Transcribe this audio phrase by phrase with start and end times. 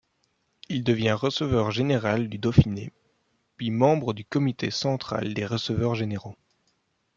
[0.67, 2.91] Il devient receveur général du Dauphiné,
[3.55, 6.35] puis membre du comité central des receveurs généraux.